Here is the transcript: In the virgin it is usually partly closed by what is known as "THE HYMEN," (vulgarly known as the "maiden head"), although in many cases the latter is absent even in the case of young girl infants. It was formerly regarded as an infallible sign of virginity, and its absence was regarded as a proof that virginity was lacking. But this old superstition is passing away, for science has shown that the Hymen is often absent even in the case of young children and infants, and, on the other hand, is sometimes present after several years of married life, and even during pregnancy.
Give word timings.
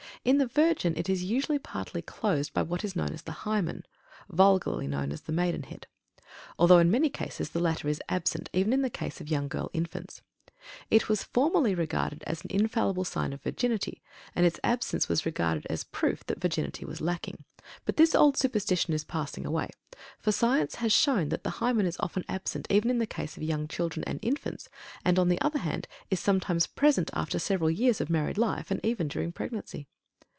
In 0.23 0.37
the 0.37 0.45
virgin 0.45 0.93
it 0.97 1.09
is 1.09 1.23
usually 1.23 1.57
partly 1.57 2.03
closed 2.03 2.53
by 2.53 2.61
what 2.61 2.83
is 2.85 2.95
known 2.95 3.11
as 3.11 3.23
"THE 3.23 3.31
HYMEN," 3.41 3.83
(vulgarly 4.29 4.85
known 4.85 5.11
as 5.11 5.21
the 5.21 5.31
"maiden 5.31 5.63
head"), 5.63 5.87
although 6.59 6.77
in 6.77 6.91
many 6.91 7.09
cases 7.09 7.49
the 7.49 7.59
latter 7.59 7.87
is 7.87 8.03
absent 8.07 8.47
even 8.53 8.71
in 8.71 8.83
the 8.83 8.89
case 8.91 9.19
of 9.19 9.29
young 9.31 9.47
girl 9.47 9.71
infants. 9.73 10.21
It 10.91 11.09
was 11.09 11.23
formerly 11.23 11.73
regarded 11.73 12.23
as 12.27 12.43
an 12.43 12.51
infallible 12.51 13.03
sign 13.03 13.33
of 13.33 13.41
virginity, 13.41 14.03
and 14.35 14.45
its 14.45 14.59
absence 14.63 15.09
was 15.09 15.25
regarded 15.25 15.65
as 15.71 15.81
a 15.81 15.85
proof 15.87 16.23
that 16.27 16.39
virginity 16.39 16.85
was 16.85 17.01
lacking. 17.01 17.43
But 17.83 17.97
this 17.97 18.13
old 18.13 18.37
superstition 18.37 18.93
is 18.93 19.03
passing 19.03 19.43
away, 19.47 19.71
for 20.19 20.31
science 20.31 20.75
has 20.75 20.93
shown 20.93 21.29
that 21.29 21.43
the 21.43 21.59
Hymen 21.63 21.87
is 21.87 21.97
often 21.99 22.25
absent 22.29 22.67
even 22.69 22.91
in 22.91 22.99
the 22.99 23.07
case 23.07 23.37
of 23.37 23.43
young 23.43 23.67
children 23.67 24.03
and 24.03 24.19
infants, 24.21 24.69
and, 25.03 25.17
on 25.17 25.29
the 25.29 25.41
other 25.41 25.57
hand, 25.59 25.87
is 26.11 26.19
sometimes 26.19 26.67
present 26.67 27.09
after 27.13 27.39
several 27.39 27.71
years 27.71 27.99
of 27.99 28.11
married 28.11 28.37
life, 28.37 28.69
and 28.69 28.79
even 28.85 29.07
during 29.07 29.31
pregnancy. 29.31 29.87